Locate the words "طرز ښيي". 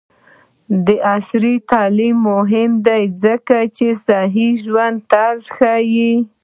5.11-6.11